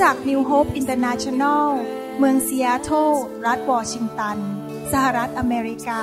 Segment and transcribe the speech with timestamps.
[0.00, 1.66] จักร New Hope International
[2.18, 3.10] เมืองซีแอตเทิล
[3.46, 4.38] รัฐวอชิงตัน
[4.92, 6.02] สหรัฐอเมริกา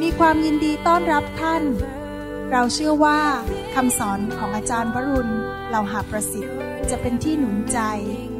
[0.00, 1.62] มีความยินดีต้อนรับท่าน
[2.50, 3.20] เราเชื่อว่า
[3.74, 5.32] คำสอนของอาจารย์วรุณ
[5.68, 6.56] เหล่าหาประสิทธิ์
[6.90, 7.78] จะเป็นที่หนุนใจ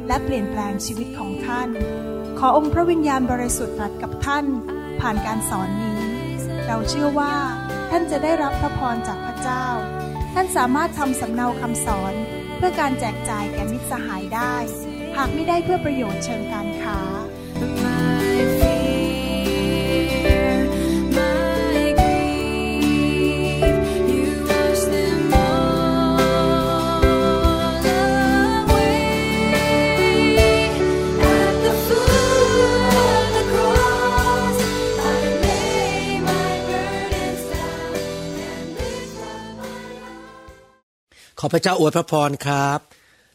[0.07, 1.69] และเปลี่ยนแปลงชีวิตของท่าน
[2.39, 4.45] ขอองค์พระวิญญาณบริสุทธิ์ตรัสกับท่าน
[5.01, 6.01] ผ่านการสอนนี้
[6.67, 7.35] เราเชื่อว่า
[7.89, 9.65] ท่านจะได้รับพระพรจากพระเจ้า
[10.39, 12.13] ท่านสามารถทำสำเนาคำสอน
[12.57, 14.55] เพื่อการแจกจ่ายแก่มิตรสหายได้
[15.17, 16.99] หากไม่ได้เพื่อประโยชน์เชิงการค้า
[41.41, 42.79] ขอพระเจ้าอวยพระพรครับ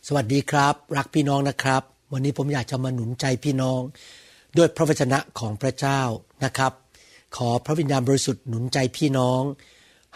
[0.06, 3.80] สวัสดีครับ รักพี่น้องนะครับ วันนี้ผมอยากจะมาหนุนใจพี่น้อง
[4.56, 6.00] ด้วยพระวจนะของพระเจ้า
[6.44, 6.72] นะครับ
[7.36, 9.42] ขอพระวิญญาณบริสุทธิ์หนุนใจพี่น้อง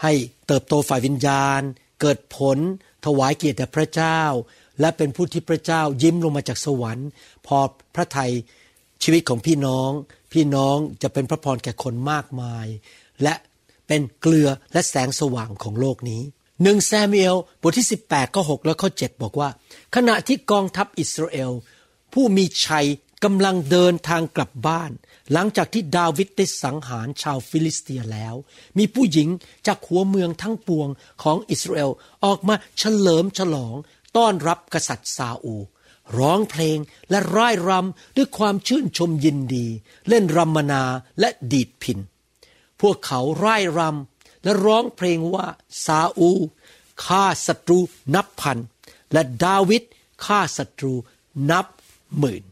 [0.01, 0.11] ให้
[0.47, 1.61] เติบโตฝ่ายวิญญาณ
[2.01, 2.57] เกิดผล
[3.05, 4.21] ถวายเกียรติแด่พระเจ้า
[4.79, 7.09] และเป็นผู้ที่พระเจ้ายิ้มลงมาจากสวรรค์
[7.47, 7.57] พอ
[7.95, 8.31] พระทัย
[9.03, 9.89] ชีวิตของพี่น้อง
[10.33, 12.65] พี่น้องจะเป็นพระพรแก่คนมากมาย
[13.23, 13.33] และ
[13.87, 16.21] เป็นเกลือและแสงสว่างของโลกนี้
[16.63, 19.49] หนึ่งแซมเอลบทที่ 18ข้อ6และข้อ7บอกว่า
[19.95, 21.51] ขณะที่กองทัพอิสราเอล
[22.13, 22.87] ผู้มีชัย
[23.23, 24.91] กำลังเดินทางกลับบ้าน
[25.33, 28.35] หลังจากที่ดาวิดได้สังหารชาวฟิลิสเตียแล้ว
[28.77, 29.29] มีผู้หญิง
[29.67, 30.89] จากหัวเมืองทั้งปวง
[31.23, 31.91] ของอิสราเอล
[32.25, 33.75] ออกมาเฉลิมฉลอง
[34.17, 35.55] ต้อนรับกษัตริย์ซาอู
[36.17, 36.77] ร้องเพลง
[37.09, 39.67] และร่ายรำด้วยความชื่นชมยินดี
[40.09, 40.83] เล่นรำมนา
[41.19, 41.99] และดีดพิน
[42.81, 44.16] พวกเขาร่ายรำ
[44.47, 45.47] และร้องเพลงว่า
[45.85, 46.31] ซาอู
[47.05, 47.79] ฆ่าศัตรู
[48.15, 48.57] นับพัน
[49.13, 49.83] และดาวิด
[50.25, 50.93] ฆ่าศัตรู
[51.51, 51.65] นับ
[52.17, 52.43] หมื่น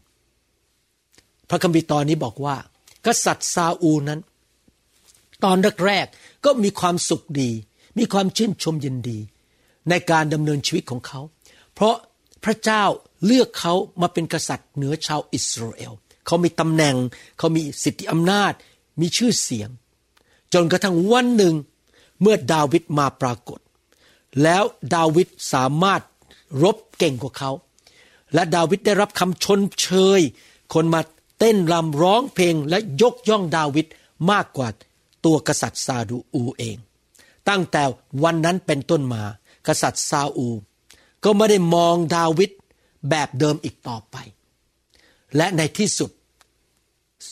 [1.48, 2.56] พระคัมภีร์ตอนนี้บอกว่า
[3.06, 4.20] กษัตริย์ซาอูนั้น
[5.44, 7.50] ตอนแรกๆก็มีความสุขดี
[7.98, 9.18] มีความชื่นชมยินดี
[9.90, 11.20] ในการดำเนินชีวิตของเขา
[11.74, 11.96] เพราะ
[12.44, 12.84] พระเจ้า
[13.26, 15.92] เลือกเขามาเป็นกษัตริย์เหนือชาวอิสราเอล
[16.26, 16.96] เขามีตำแหน่ง
[17.38, 18.52] เขามีสิทธิอำนาจ
[19.00, 19.70] มีชื่อเสียง
[20.54, 21.54] จนกระทั่งวันหนึ่ง
[22.20, 23.60] เมื่อดาวิดมาปรากฏ
[24.42, 26.02] แล้วดาวิดสามารถ
[26.62, 27.50] รบเก่งกว่าเขา
[28.34, 29.88] และดาวิดได้รับคำชนเช
[30.18, 30.20] ย
[30.74, 31.00] คนมา
[31.38, 33.86] เต้นรำร้องเพลงและยกย่องดาวิด
[34.30, 34.68] มากกว่า
[35.24, 36.76] ตัวกษัตริย์ซาดูอูเอง
[37.48, 37.82] ตั้งแต่
[38.22, 39.22] วันนั้นเป็นต้นมา
[39.66, 40.48] กษัตริย์ซาอู
[41.24, 42.50] ก็ไม่ได้มองดาวิด
[43.10, 44.16] แบบเดิมอีกต่อไป
[45.36, 46.10] และในที่สุด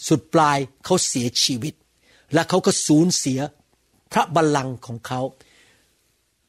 [0.09, 1.75] สุดปลายเขาเสียชีวิต
[2.33, 3.41] และเขาก็สูญเสีย
[4.13, 5.21] พระบัลลังก์ของเขา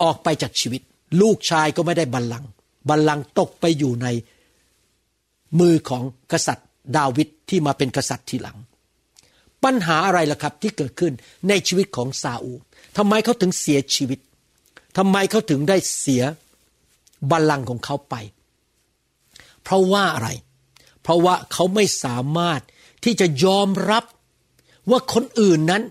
[0.02, 0.82] ออกไปจากชีวิต
[1.22, 2.50] ลูกชายก็ไม่ได้บัลลังก์
[2.90, 4.08] บัลลังก์ตกไปอยู่ใน
[5.60, 6.68] มือของกษัตริย์
[6.98, 8.58] ดาวิดที่มาเป็นกษัตริย์ทีหลัง
[9.64, 11.14] ปัญหาอะไรล่ะครับที่เกิดขึ้น
[11.50, 12.54] ในชีวิตของซาอู
[12.98, 14.20] ทำไมเขาถึงเสียชีวิต
[14.98, 16.24] ทำไมเขาถึงได้เสีย
[17.32, 18.16] บัลลังก์ของเขาไป
[19.64, 20.30] เพราะว่าอะไร
[21.02, 22.62] เพราะว่าเขาไม่สามารถ
[23.04, 24.04] ที่จะยอมรับ
[24.90, 25.84] ว่าคนอื่นนั้น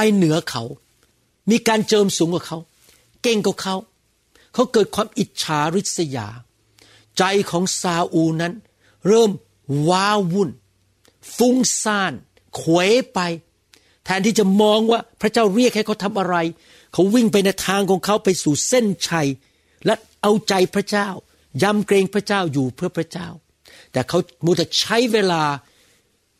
[0.00, 0.64] ไปเหนือเขา
[1.50, 2.58] มีการเจิมสูงกว่าเขา
[3.22, 3.76] เก่งกว่าเขา
[4.54, 6.28] เขาเกิดความอิจฉาริษยา
[7.18, 8.52] ใจของซาอูนั้น
[9.06, 9.30] เริ่ม
[9.88, 10.50] ว้าวุ่น
[11.36, 12.12] ฟุ้งซ่าน
[12.56, 12.78] เขว
[13.14, 13.20] ไป
[14.04, 16.36] แทนที่จะมองว่าพระเจ้าเรียกให้เขาทำอะไร
[16.92, 19.28] เขาวิ่งไปในทางของเขาไปสู่เส้นชัย
[19.86, 21.08] และเอาใจพระเจ้า
[21.62, 23.28] ยำเกรงพระเจ้าอยู่เพื่อพระเจ้า
[23.92, 25.42] แต่เขามูแต่ใช้เวลา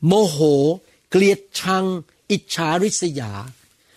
[0.07, 0.39] โมโห
[1.11, 1.85] เกลียดชัง
[2.31, 3.33] อิจฉาริษยา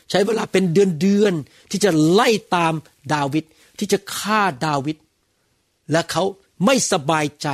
[0.09, 1.33] ใช้เวลาเป็นเดือนเดือน
[1.71, 2.73] ที่จะไล่ตาม
[3.13, 3.45] ดาวิด
[3.79, 4.97] ที่จะฆ่าดาวิด
[5.91, 6.23] และเขา
[6.65, 7.47] ไม่สบายใจ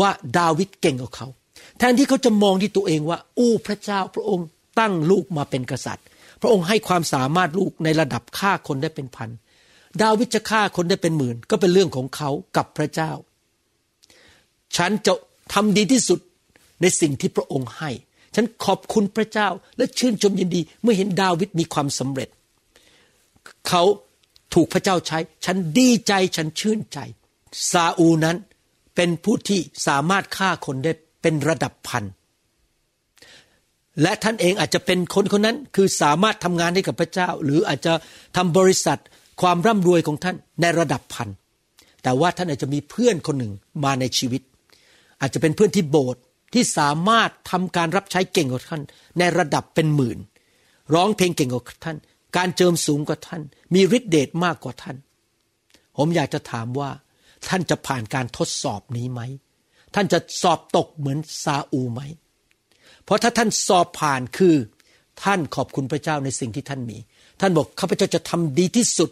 [0.00, 1.28] ว่าดาวิดเก่งกว่าเขา
[1.78, 4.46] แทนที่เขาจะมองที่ตัวเองว่า อู้พระเจ้าพระองค์
[4.78, 6.06] ตั้งลูกมาเป็นกษัตริย์
[6.40, 9.30] พระองค์ให้ความสามารถลูกในระดับฆ่าคนได้เป็นพัน
[10.02, 13.12] ดาวิดจะฆ่าคนได้เป็นหมื่น ก็เป็นเรื่องของเขากับพระเจ้า
[14.76, 15.12] ฉันจะ
[15.52, 16.20] ทำดีที่สุด
[16.80, 17.90] ในสิ่งที่พระองค์ให้
[18.36, 22.28] ฉันขอบคุณพระเจ้าและชื่นชมยินดี เมื่อเห็นดาวิดมีความสำเร็จ
[23.68, 23.82] เขา
[24.54, 26.98] ถูกพระเจ้าใช้ ฉันดีใจฉันชื่นใจ
[27.70, 28.36] ซาอูนั้น
[28.96, 30.92] เป็นผู้ที่สามารถฆ่าคนได้
[31.22, 32.04] เป็นระดับพัน
[34.02, 37.92] และท่านเองอาจจะเป็นคนคนนั้นคือสามารถทำงานให้กับพระเจ้า หรืออาจจะ
[38.36, 39.00] ทำบริษัท
[39.40, 41.28] ความร่ำรวยของท่านในระดับพัน
[42.02, 43.52] แต่ว่าท่านอาจจะมีเพื่อนคนหนึ่ง
[43.84, 44.42] มาในชีวิต
[45.20, 48.82] อาจจะเป็นเพื่อนที่โบสถ์ ที่สามารถทำการรับใช้เก่งกว่าท่าน
[49.18, 50.18] ในระดับเป็นหมื่น
[50.94, 51.96] ร้องเพลงเก่งกว่าท่าน
[52.36, 53.42] การเจิมสูงกว่าท่าน
[53.74, 54.96] มีฤทธิเดชมากกว่าท่าน
[55.96, 56.90] ผมอยากจะถามว่า
[57.48, 59.20] ท่านจะผ่านการทดสอบนี้ไหม
[59.94, 62.00] ท่านจะสอบตกเหมือนซาอูไหม
[63.04, 64.54] เพราะถ้าท่านสอบผ่านคือ
[65.24, 66.98] ท่านขอบคุณพระเจ้าในสิ่งที่ท่านมี
[67.40, 69.10] ท่านบอกข้าพเจ้าจะทำดีที่สุด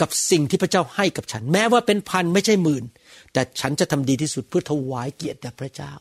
[0.00, 2.84] กับสิ่งที่พระเจ้าให้กับฉัน แม้ว่าเป็นพันไม่ใช่หมื่น
[3.32, 5.92] แต่ฉันจะทำดีที่สุดเพื่อถวายเกียรติแด่พระเจ้า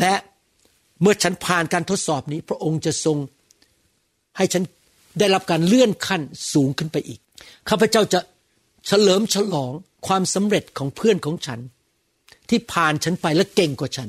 [0.00, 0.14] และ
[1.02, 3.18] เมื่อฉันผ่านการทดสอบนี้ พระองค์จะทรง
[4.36, 4.62] ให้ฉัน
[5.18, 6.22] ได้รับการเลื่อนขั้น
[6.52, 7.20] สูงขึ้นไปอีก
[7.68, 8.20] ข้าพเจ้าจะ
[8.86, 9.72] เฉลิมฉลอง
[10.06, 11.60] ความสำเร็จของเพื่อนของฉัน
[12.50, 14.08] ที่ผ่านฉันไปและเก่งกว่าฉัน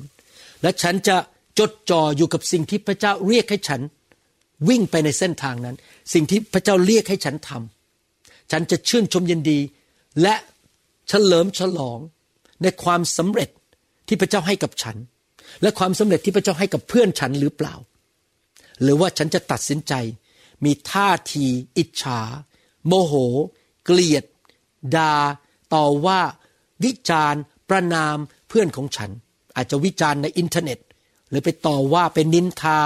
[0.62, 1.16] และฉันจะ
[1.60, 3.82] จดจ่ออยู่กับสิ่งที่พระเจ้าเรียกให้ฉัน
[4.70, 5.76] วิ่งไปในเส้นทางนั้น
[6.14, 9.60] สิ่งที่พระเจ้าเรียกให้ฉันทำฉันจะชื่นชมยินดี
[10.22, 10.36] และ
[11.08, 12.00] เฉลิมฉลอง
[12.62, 13.50] ในความสำเร็จ
[14.08, 14.98] ที่พระเจ้าให้กับฉัน
[15.62, 17.76] และความสำเร็จที่พระเจ้าให้กับเพื่อนฉันหรือเปล่า
[18.82, 19.94] หรือว่าฉันจะตัดสินใจ
[20.66, 21.46] มีท่าที
[21.78, 22.22] อิจฉา
[22.88, 23.14] โมโห
[23.86, 24.24] เกลียด
[24.96, 25.14] ดา่า
[25.74, 26.20] ต่อว่า
[26.84, 28.18] วิจารณ์ ประนาม
[28.50, 29.12] เพื่อนของฉัน
[29.56, 30.80] อาจจะวิจารณ์ในอินเทอร์เน็ต
[31.30, 32.80] หรือไปต่อว่าเป็นนินทา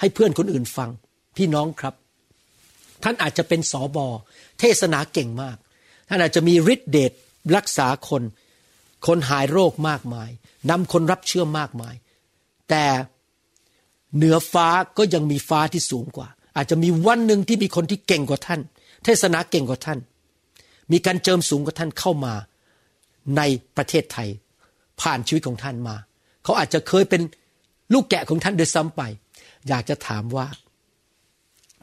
[0.00, 0.90] ให้เพื่อนคนอื่นฟัง
[1.36, 1.94] พี่น้องครับ
[3.02, 4.06] ท่านอาจจะเป็นสอบอ
[4.60, 5.56] เทศนาเก่งมาก
[6.08, 7.12] ท่านอาจจะมีฤทธิเดช
[7.56, 8.22] รักษาคน
[9.06, 10.30] คนหายโรคมากมาย
[10.70, 11.94] นำคนรับเชื่อมากมาย
[12.70, 12.84] แต่
[14.16, 14.68] เหนือฟ้า
[14.98, 18.60] ก็ยังมีฟ้าที่สูงกว่า อาจจะมีวันหนึ่งที่มีคนที่เก่งกว่าท่าน
[19.04, 19.98] เทศนาเก่งกว่าท่าน
[20.92, 22.34] มีการเจิมสูงกว่าท่านเข้ามา
[23.36, 23.42] ใน
[23.76, 24.28] ประเทศไทย
[25.00, 25.96] ผ่านชีวิตของท่านมา
[26.44, 27.22] เขาอาจจะเคยเป็น
[27.92, 29.02] ลูกแกะของท่านโดยซ้ำไป
[29.68, 30.46] อยากจะถามว่า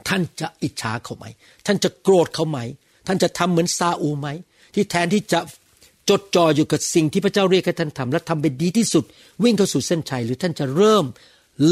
[0.08, 1.24] ท่านจะอิจฉาเขาไหม
[1.66, 2.58] ท่านจะโกรธเขาไหม
[3.06, 4.28] ท่านจะทำเหมือนซาอูไหม
[4.74, 5.40] ที่แทนที่จะ
[6.10, 9.04] จดจ่ออยู่กับสิ่งที่พระเจ้าเรียกให้ท่านทำและทำไปดีที่สุด
[9.42, 11.04] วิ่งเข้าสู่เส้นชัยหรือท่านจะเริ่ม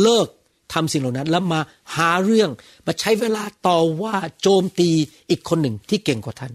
[0.00, 0.28] เลิก
[0.72, 1.60] ทำสิ่งเหล่านั้น แล้วมา
[1.96, 2.50] หาเรื่อง
[2.86, 4.90] มาใช้เวลาต่อว่าโจมตี
[5.30, 6.52] อีกคนหนึ่งที่เก่งกว่าท่าน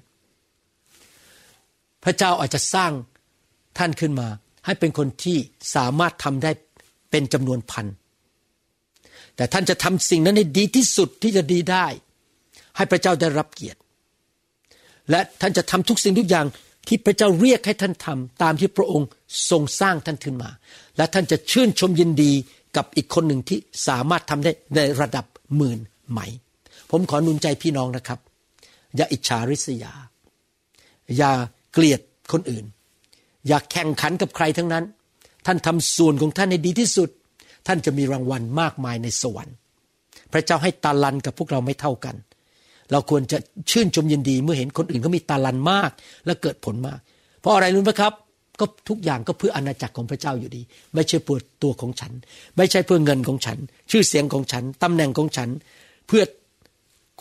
[2.04, 2.92] พระเจ้าอาจจะสร้าง
[3.78, 4.28] ท่านขึ้นมา
[4.66, 5.38] ให้เป็นคนที่
[5.76, 6.52] สามารถทำได้
[7.12, 7.86] เป็นจำนวนพัน
[9.36, 11.86] แต่ท่านจะทำสิ่งนั้นให้ดีที่สุดที่จะดีได้
[12.78, 13.80] ให้พระเจ้าได้รับเกียรติ
[15.10, 16.46] และท่านจะทำทุกสิ่งทุกอย่าง
[16.88, 19.08] ที่พระเจ้าเรียกให้ท่านทำตามที่พระองค์
[19.50, 20.50] ทรงสร้างท่านขึ้นมา
[20.98, 22.32] และท่านจะชื่นชมยินดี
[22.78, 23.58] กับอีกคนหนึ่งที่
[23.88, 25.26] สามารถทำได้ในระดับ
[25.56, 25.80] หมื่น
[26.12, 26.20] ไหม
[26.92, 28.20] ผมขอหนุนใจพี่น้องนะครับ
[28.96, 29.94] อย่าอิจฉาริษยา
[31.18, 31.32] อย่า
[31.74, 32.02] เกลียด
[32.32, 32.66] คนอื่น
[33.48, 34.86] อย่าแข่งขันกับใครทั้งนั้น
[35.46, 37.10] ท่านทำส่วนของท่านให้ดีที่สุด
[37.68, 39.56] ท่านจะมีรางวัลมากมายในสวรรค์
[40.34, 42.16] พระเจ้าให้ตาลันกับพวกเราไม่เท่ากัน
[42.92, 43.38] เราควรจะ
[43.72, 45.92] ชื่นชมยินดีเมื่อเห็นคนอื่นเขามีตาลันมาก
[46.26, 47.00] และเกิดผลมาก
[47.40, 48.14] เพราะอะไรรู้ไหมครับ
[48.60, 50.62] ก็ทุกอย่างก็เพื่ออาณาจักรของพระเจ้าอยู่ดี
[50.94, 52.12] ไม่ใช่เพื่อตัวของฉัน
[52.58, 53.58] ไม่ใช่เพื่อเงินของฉัน
[53.92, 55.50] ชื่อเสียงของฉันตำแหน่งของฉัน
[56.08, 56.24] เพื่อ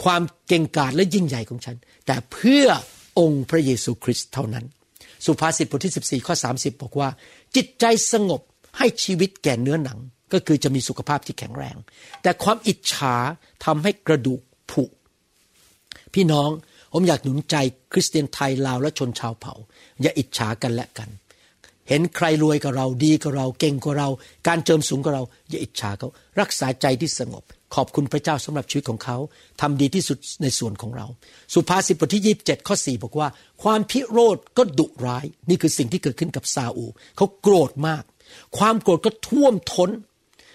[0.05, 1.77] ความเก่งกาจและยิ่งใหญ่ของฉัน
[2.07, 2.67] แต่เพื่อ
[3.19, 4.65] องค์พระเยซูคริสต์เท่านั้น
[5.27, 7.09] สุภาษิตบทที่ 14ข้อ30 บอกว่า
[7.57, 8.41] จิตใจสงบ
[8.79, 9.99] ให้ชีวิตแก่เนื้อหนัง
[10.33, 11.77] ก็คือจะมีสุขภาพที่แข็งแรง
[12.23, 13.15] แต่ความอิจฉา
[13.65, 14.41] ทำให้กระดูก
[14.71, 14.85] ผุ
[16.17, 16.51] พี่น้อง
[16.93, 17.57] ผมอยากหนุนใจ
[17.93, 19.55] คริสเตียนไทยลาวและชนชาวเผ่า
[20.03, 21.09] อย่าอิจฉากันและกัน
[21.89, 24.09] เห็นใครรวยกับเราดีกับเรา เก่งกว่าเรา
[24.47, 26.09] การเจิมสูงกว่าเรา อย่าอิจฉาเขา
[26.41, 27.43] รักษาใจที่สงบ
[27.75, 29.17] ขอบคุณพระเจ้าสำหรับชีวิตของเขา
[29.61, 31.07] ทำดีที่สุดในส่วนของเรา
[31.55, 33.29] สุภาษิตบทที่27ข้อ4บอกว่า
[33.63, 38.03] ความพิโรธก็ดุร้าย นี่คือสิ่งที่เกิดขึ้นกับซาอู เขาโกรธมาก
[38.59, 39.91] ความโกรธก็ท่วมท้น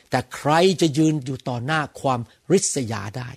[0.10, 0.52] แต่ใคร
[0.82, 2.20] จะยืนอยู่ต่อหน้าความ
[2.52, 3.30] ริษยาได้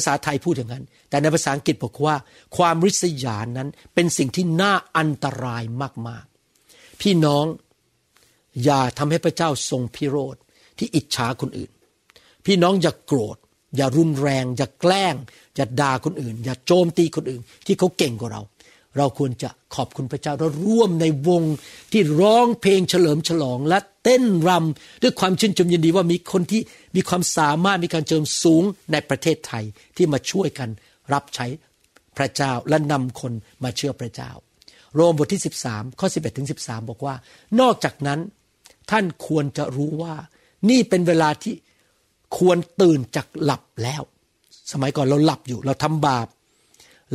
[0.00, 2.16] าษาไทยพูดอย่างนั้น แต่ในภาษาอังกฤษบอกว่า
[2.56, 5.62] ความริษยานั้นเป็นสิ่งที่น่าอันตราย
[6.08, 7.44] มากๆ พี่น้อง
[8.64, 10.36] อย่าทำให้พระเจ้าทรงพิโรธ
[10.78, 11.70] ที่อิจฉาคนอื่น
[12.46, 13.36] พี่น้องอย่ากโกรธ
[13.76, 15.14] อย่ารุนแรง อย่าแกล้ง
[15.56, 18.42] อย่าด่าคนอื่น อย่าโจมตีคนอื่น ที่เขาเก่งกว่าเรา
[18.98, 21.42] เราควรจะขอบคุณพระเจ้าและร่วมในวง
[21.92, 26.62] ที่ร้องเพลงเฉลิมฉลองและเต้นรำด้วยความชื่นชมยินดีว่ามีคนที่
[26.96, 28.62] มีความสามารถมีการเจิมสูง
[28.92, 29.64] ในประเทศไทย
[29.96, 30.68] ที่มาช่วยกัน
[31.12, 31.46] รับใช้
[32.16, 33.32] พระเจ้าและนำคน
[33.64, 34.30] มาเชื่อพระเจ้า
[34.94, 37.14] โรมบทที่ 13ข้อ11ถึง13 บอกว่า
[37.60, 38.20] นอกจากนั้น
[38.90, 40.14] ท่านควรจะรู้ว่า
[40.70, 41.54] นี่เป็นเวลาที่
[42.38, 44.02] ควรตื่นจากหลับแล้ว
[44.72, 46.26] สมัยก่อนเราหลับอยู่ เราทำบาป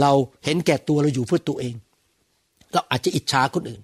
[0.01, 0.11] เรา
[0.45, 1.75] เห็นแก่ตัวเราอยู่เพื่อตัวเอง
[2.73, 3.81] เราอาจจะอิจฉาคนอื่น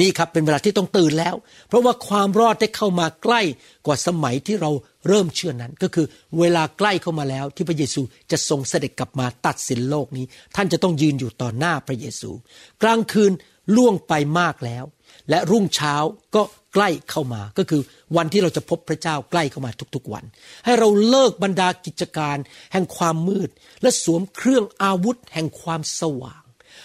[0.00, 1.34] นี่ครับเป็นเวลาที่ต้องตื่นแล้ว
[1.68, 3.40] เพราะว่าความรอดได้เข้ามาใกล้
[3.86, 4.70] กว่าสมัยที่เรา
[5.08, 6.06] เริ่มเชื่อนั้น ก็คือ
[6.38, 8.00] เวลาใกล้เข้ามาแล้วที่พระเยซู
[8.30, 10.24] จะทรงเสด็จกลับมาตัดสินโลกนี้
[10.56, 12.30] ท่านจะต้องยืนอยู่ต่อหน้าพระเยซู
[12.82, 13.32] กลางคืน
[13.76, 14.84] ล่วงไปมากแล้ว
[15.30, 15.94] และรุ่งเช้า
[16.34, 16.42] ก็
[16.74, 17.82] ใกล้เข้ามาก็คือ
[18.16, 20.24] วันที่เราจะพบพระเจ้าใกล้เข้ามาทุกๆวัน
[20.64, 22.36] ให้เราเลิกบรรดากิจการ
[22.72, 23.50] แห่งความมืด
[23.82, 26.42] และสวมเครื่องอาวุธแห่งความสว่าง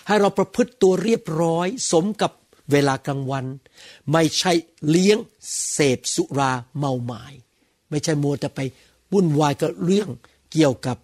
[0.08, 2.32] ให้เราประพฤติตัวเรียบร้อย สมกับ
[2.72, 3.46] เวลากลางวัน
[4.14, 4.54] ไม่ใช่
[4.90, 5.18] เลี้ยง
[5.72, 7.34] เสพสุราเมาหมาย
[7.90, 8.60] ไม่ใช่มัวแต่ไป
[9.14, 10.10] วุ่นวายกับเรื่อง
[10.52, 10.98] เกี่ยวกับ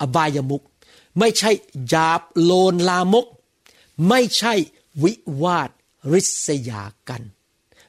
[0.00, 0.62] อบายมุก
[1.18, 1.50] ไม่ใช่
[1.88, 3.26] หยาบโลนลามก
[4.08, 4.54] ไม่ใช่
[5.02, 5.70] วิวาท
[6.12, 7.22] ริษยากัน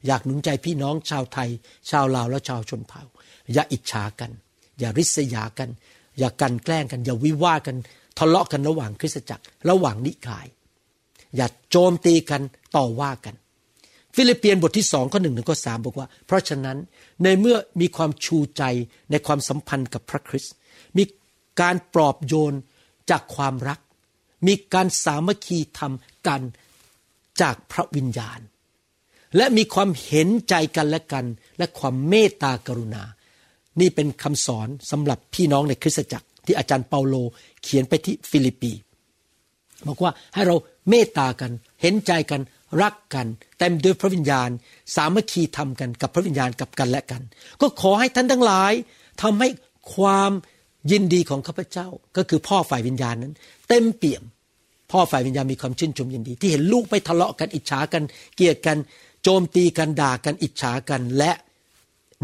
[0.08, 1.50] อยากหนุนใจพี่น้องชาวไทย
[1.90, 3.02] ชาวลาวและชาวชนเผ่า
[3.54, 4.32] อย่าอิจฉากัน
[4.80, 5.70] อย่าริษยากัน
[6.20, 7.78] อย่ากันแกล้งกัน อย่าวิวาทกัน
[8.18, 10.48] ทะเลาะกันระหว่างคริสตจักร ระหว่างนิกาย
[11.36, 12.42] อย่าโจมตีกัน
[12.76, 13.36] ต่อว่ากัน
[14.16, 16.78] ฟิลิปเปียนบทที่สองข้อหนึ่งถึงข้อสามบอกว่า เพราะฉะนั้น
[17.24, 18.64] ในเมื่อมีความชูใจ
[19.12, 20.54] ในความสัมพันธ์กับพระคริสต์
[20.98, 21.04] มี
[21.62, 22.54] การปลอบโยน
[23.10, 23.80] จากความรัก
[24.48, 26.42] มีการสามัคคีธรรมกัน
[27.42, 28.40] จากพระวิญญาณ
[29.38, 31.26] และมีความเห็นใจกันและกัน
[31.58, 33.04] และความเมตตากรุณา
[33.80, 37.16] นี่เป็นคำสอนสำหรับพี่น้องในคริสตจักร ที่อาจารย์เปาโล
[37.64, 38.72] เขียนไปที่ฟิลิปปี
[39.88, 40.56] บอกว่าให้เรา
[40.90, 41.52] เมตตากัน
[41.82, 42.42] เห็นใจกัน
[42.82, 43.28] รักกัน
[43.60, 44.50] เต็มด้วยพระวิญญาณ
[44.96, 47.22] สามัคคีธรรมกันกับพระวิญญาณกับกันและกัน
[47.62, 48.74] ก็ขอให้ท่านทั้งหลาย
[49.22, 49.50] ทำให้
[49.96, 50.32] ความ
[50.92, 53.34] ยินดีของข้าพเจ้า ก็คือพ่อฝ่ายวิญญาณนั้น
[53.70, 54.24] เต็มเปี่ยม
[54.92, 58.04] พ่อฝ่ายวิญญาณมีความชื่นชมยินดี ที่เห็นลูกไปทะเลาะกันอิจฉากัน
[58.36, 58.78] เกลียดกัน
[59.24, 61.32] โจมตีกันด่ากันอิจฉากันและ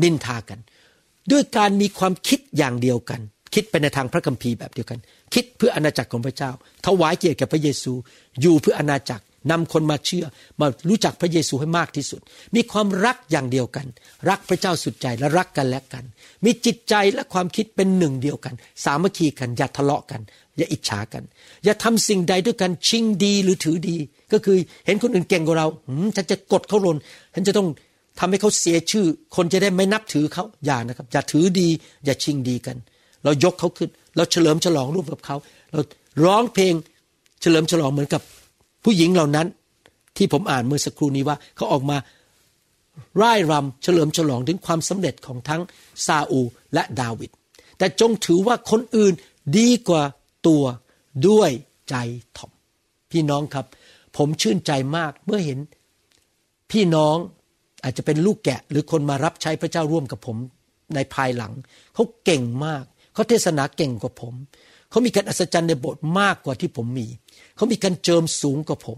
[0.01, 0.59] นินทากัน
[1.31, 3.21] ด้วยการมีความคิดอย่างเดียวกัน
[3.53, 4.99] คิดไปในทางพระคัมภีร์แบบเดียวกัน
[5.33, 6.51] คิดเพื่ออาณาจักรของพระเจ้า
[6.85, 7.93] ถวายเกียรติแก่พระเยซู
[8.41, 10.25] อยู่เพื่ออาณาจักรนำคนมาเชื่อ
[10.61, 12.21] มารู้จักพระเยซูให้มากที่สุด
[12.55, 13.87] มีความรักอย่างเดียวกัน
[14.29, 16.03] รักพระเจ้าสุดใจและรักกันและกัน
[16.45, 18.55] มีจิตใจและความคิดเป็นหนึ่งเดียวกัน
[18.85, 20.21] สามัคคีกันอย่าทะเลาะกัน
[20.57, 21.23] อย่าอิจฉากัน
[21.63, 23.95] อย่าทำสิ่งใดด้วยกันชิงดีหรือถือดี
[24.33, 26.97] ก็คือเห็นคนอื่นเก่งกว่าเราหืมฉันจะกดเขาลน
[27.33, 27.67] ฉันจะต้อง
[28.19, 29.05] ทำให้เขาเสียชื่อ
[29.35, 31.69] คนจะได้ไม่นับถือเขาอย่านะครับ อย่าถือดี
[32.05, 32.77] อย่าชิงดีกัน
[33.23, 35.35] เรายกเขาขึ้น เราเฉลิมฉลองร่วมกับเขา
[35.71, 35.81] เรา
[36.25, 36.73] ร้องเพลง
[37.41, 38.21] เฉลิมฉลองเหมือนกับ
[38.83, 39.47] ผู้หญิงเหล่านั้น
[40.17, 41.97] ที่ผมอ่านเมื่อสักครู่นี้ว่าเขาออกมา
[43.21, 45.61] ร่ายรำเฉลิมฉลองถึงความสำเร็จของทั้ง
[46.05, 46.41] ซาอู
[46.73, 47.31] และดาวิด
[47.77, 49.13] แต่จงถือว่าคนอื่น
[49.57, 50.03] ดีกว่า
[50.47, 50.63] ตัว
[51.27, 51.51] ด้วย
[51.89, 51.95] ใจ
[52.37, 52.51] ถ่อม
[53.11, 53.65] พี่น้องครับ
[54.17, 55.59] ผมชื่นใจมากเมื่อเห็น
[56.71, 57.17] พี่น้อง
[57.83, 60.37] อาจจะเป็นลูกแกะ หรือคนมารับใช้พระเจ้าร่วมกับผม
[60.95, 61.53] ในภายหลัง
[61.93, 62.83] เขาเก่งมาก
[63.13, 64.33] เขาเทศนาเก่งกว่าผม
[64.89, 67.07] เขามีการอัศจรรย์ในโบสถ์มากกว่าที่ผมมี
[67.55, 68.97] เขามีการเจิมสูงกว่าผม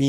[0.00, 0.08] มี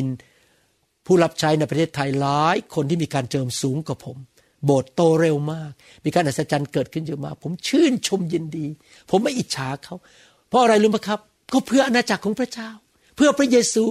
[1.05, 4.17] ผู้รับใช้ในประเทศไทยหลายคนที่มีการเจิมสูงกว่าผม
[4.65, 5.71] โบสถ์โตเร็วมาก
[6.05, 8.65] มีการอัศจรรย์เกิดขึ้นเยอะมาก ผมชื่นชมยินดี
[9.09, 9.95] ผมไม่อิจฉาเขา
[10.53, 11.19] เพราะอะไรรู้ไหมครับ
[11.53, 12.69] ก็เพื่ออาณาจักรของพระเจ้า
[13.15, 13.85] เพื่อพระเยซู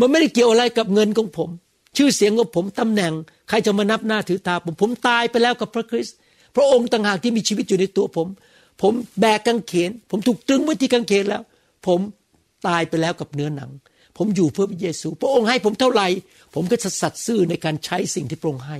[0.00, 1.50] มันไม่ได้เกี่ยวอะไรกับเงินของผม
[1.96, 3.12] ชื่อเสียงของผมตำแหน่ง
[3.48, 6.16] ใครจะมานับหน้าถือตาผม ผมตายไปแล้วกับพระคริสต์
[6.56, 8.28] พระองค์ต่างหากที่มีชีวิตอยู่ในตัวผม
[8.82, 11.42] ผมแบกกางเขน ผมถูกตรึงไว้ที่กางเขนแล้ว
[11.86, 12.00] ผม
[12.68, 13.70] ตายไปแล้วกับเนื้อหนัง
[14.16, 16.08] ผมอยู่เพื่อพระเยซู พระองค์ให้ผมเท่าไหร่
[16.54, 18.78] ผมก็จะสัตย์ซื่อในการใช้สิ่งที่พระองค์ให้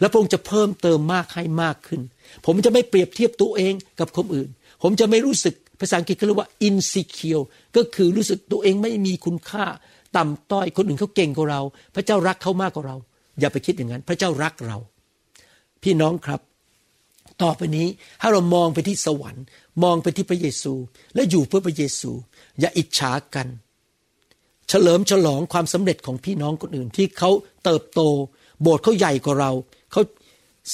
[0.00, 2.00] แล้วพระองค์จะเพิ่มเติมมากให้มากขึ้น
[2.46, 4.48] ผมจะไม่เปรียบเทียบตัวเองกับคนอื่น
[4.82, 7.44] ผมจะไม่รู้สึก ภาษาอังกฤษเขาเรียกว่า insecure
[7.76, 9.64] ก็คือรู้สึกตัวเองไม่มีคุณค่า
[10.16, 11.60] ต่ำต้อยคนอื่นเขาเก่งกว่าเรา
[11.94, 12.96] พระเจ้ารักเขามากกว่าเรา
[13.40, 14.78] อย่าไปคิดอย่างนั้น พระเจ้ารักเรา
[15.82, 16.40] พี่น้องครับ
[17.42, 17.86] ต่อไปนี้
[18.20, 19.44] ให้เรามองไปที่สวรรค์
[19.82, 20.74] มองไปที่พระเยซู
[21.14, 22.10] และอยู่เพื่อพระเยซู
[22.60, 23.48] อย่าอิจฉากัน
[24.68, 27.30] เฉลิมฉลองความสำเร็จของพี่น้องคนอื่นที่เขา
[27.64, 28.00] เติบโต
[28.62, 29.50] โบสถ์เขาใหญ่กว่าเรา
[29.92, 30.02] เขา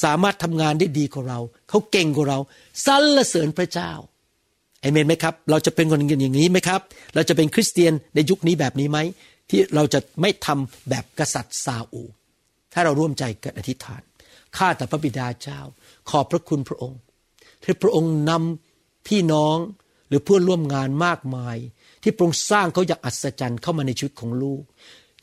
[0.02, 2.38] สามารถทำงานได้ดีกว่าเรา เขาเก่งกว่าเรา
[2.86, 3.92] สรรเสริญพระเจ้า
[4.80, 6.80] เอเมนไหมครับ เราจะเป็นคนอย่างนี้ไหมครับ
[7.14, 8.98] เราจะเป็นคริสเตียนในยุคนี้แบบนี้ไหม
[9.50, 12.02] ที่เราจะไม่ทำแบบกษัตริย์ซาอู
[12.72, 14.02] ถ้าเราร่วมใจกันอธิษฐาน
[14.56, 15.60] ข้าแต่พระบิดาเจ้า
[16.10, 17.00] ขอบพระคุณพระองค์
[17.62, 19.56] ที่พระองค์นำพี่น้อง
[20.08, 21.56] หรือเพื่อนร่วมงานมากมาย
[22.02, 24.62] ที่พระองค์สร้างเขาอย่างอัศจรรย์เข้ามาในชีวิตของลูก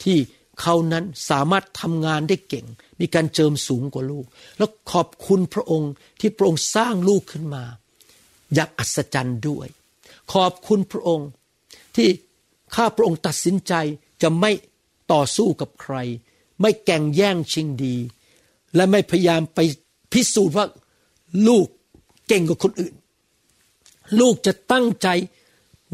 [0.04, 0.18] ที่
[0.62, 2.66] เขานั้นสามารถทำงานได้เก่ง
[3.00, 4.26] มีการเจิมสูงกว่าลูก
[4.58, 7.64] แล้วขอบคุณพระองค์ที่พระองค์สร้างลูกขึ้นมา
[8.54, 9.68] อย่างอัศจรรย์ด้วย
[10.34, 11.30] ขอบคุณพระองค์
[11.96, 12.10] ที่
[12.76, 13.74] ข้าพระองค์ตัดสินใจ
[14.22, 14.52] จะไม่
[15.12, 15.96] ต่อสู้กับใคร
[16.62, 17.96] ไม่แก่งแย่งชิงดี
[18.76, 19.60] และไม่พยายามไป
[20.12, 20.66] พิสูจน์ว่า
[21.48, 21.68] ลูก
[22.28, 22.94] เก่งกว่าคนอื่น
[24.20, 25.08] ลูกจะตั้งใจ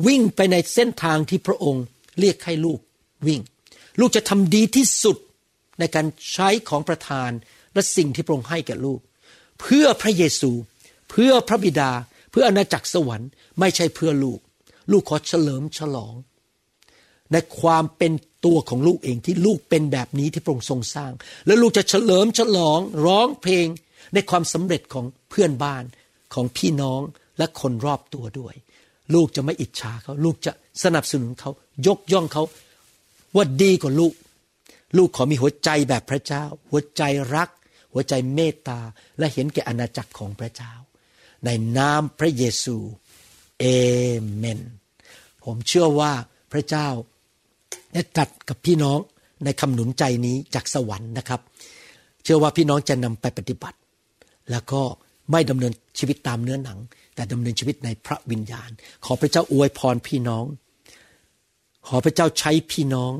[0.08, 1.84] วิ่งไปในเส้นทางที่พระองค์
[2.20, 2.80] เรียกให้ลูก
[3.28, 3.42] วิ่ง
[4.00, 5.18] ลูกจะทำดีที่สุด
[5.80, 7.32] ในการใช้ของประทาน
[7.74, 9.00] และสิ่งที่พระองค์ให้แก่ลูก
[9.60, 10.52] เพื่อพระเยซู
[11.10, 11.92] เพื่อพระบิดา
[12.32, 14.40] เพื่ออาณาจักรสวรรค์ไม่ใช่เพื่อลูก
[14.92, 16.16] ลูกขอเฉลิมฉลอง
[17.32, 18.12] ในความเป็น
[18.46, 21.12] ตัวของลูกเองที่ลูกเป็นแบบนี้ที่พระองค์ทรงสร้าง
[21.46, 23.68] แล้วลูกจะเฉลิมฉลองร้องเพลง
[24.14, 25.84] ในความสำเร็จของเพื่อนบ้าน
[26.34, 27.02] ของพี่น้อง
[27.38, 28.56] และคนรอบตัวด้วย
[29.14, 30.52] ลูกจะไม่อิจฉาเขาลูกจะ
[30.84, 31.52] สนับสนุนเขา
[31.88, 32.44] ยกย่องเขา
[33.36, 34.14] ว่าดีกว่าลูก
[34.98, 37.04] ลูกขอมีหัวใจแบบพระเจ้า หัวใจ
[37.36, 37.50] รัก
[37.94, 38.80] หัวใจเมตตา
[39.20, 40.74] และเห็นแก่อาณาจักรของพระเจ้า
[41.46, 42.78] ในนามพระเยซู
[43.60, 43.66] เอ
[44.36, 44.60] เมน
[45.44, 46.12] ผมเชื่อว่า
[46.52, 46.88] พระเจ้า
[47.94, 49.00] ได้ตรัสกับพี่น้อง
[49.46, 51.42] ในคำหนุนใจนี้จากสวรรค์นะครับ
[52.24, 53.78] เชื่อว่าพี่น้องจะนำไปปฏิบัติ
[54.52, 54.82] แล้วก็
[55.32, 56.80] ไม่ดำเนินชีวิตตามเนื้อหนัง
[57.16, 58.70] แต่ดำเนินชีวิตในพระวิญญาณ
[59.06, 60.46] ขอพระเจ้าอวยพรพี่น้อง
[61.88, 63.14] ขอพระเจ้าใช้พี่น้อง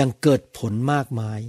[0.00, 1.40] ยังเกิดผลมากมาย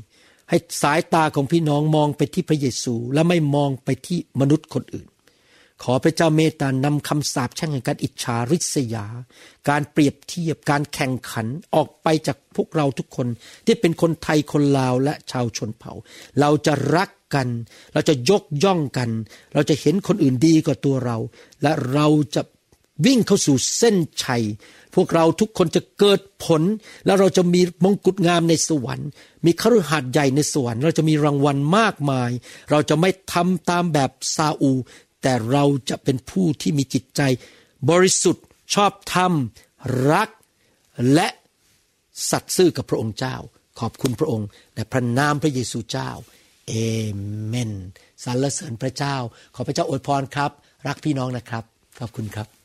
[0.50, 5.08] ให้สายตาของพี่น้องมองไปที่พระเยซู และไม่มองไปที่มนุษย์คนอื่น
[5.84, 9.06] ขอพระเจ้าเมตตานำคำสาปแช่งแห่งการอิจฉาริษยา
[9.70, 13.28] การเปรียบเทียบการแข่งขันออกไปจากพวกเราทุกคน
[13.66, 15.94] ที่เป็นคนไทยคนลาวและชาวชนเผ่า
[16.40, 17.48] เราจะรักกัน
[17.94, 19.10] เราจะยกย่องกัน
[19.54, 21.18] เราจะเห็นคนอื่นดีกว่าตัวเรา
[21.62, 22.42] และเราจะ
[23.06, 24.44] วิ่งเข้าสู่เส้นชัย
[24.96, 26.62] พวกเราทุกคนจะเกิดผล
[27.06, 29.10] แล้วเราจะมีมงกุฎงามในสวรรค์
[29.46, 32.32] มีคฤหัสถ์ใหญ่ในสวรรค์ เราจะมีรางวัลมากมาย
[32.72, 34.72] เราจะไม่ทำตามแบบซาอู
[35.28, 37.22] แต่เราจะเป็นผู้ที่มีจิตใจ
[37.90, 39.34] บริสุทธิ์ชอบธรรม
[40.12, 40.30] รัก
[41.14, 41.28] และ
[42.30, 43.36] สัตย์ซื่อกับพระองค์เจ้า
[43.80, 46.10] ขอบคุณพระองค์ในพระนามพระเยซูเจ้า
[46.68, 46.74] เอ
[47.48, 47.72] เมน
[48.24, 49.16] สรรเสริญพระเจ้า
[49.56, 50.52] ขอพระเจ้าอวยพรครับ
[50.88, 51.64] รักพี่น้องนะครับ
[52.00, 52.65] ขอบคุณครับ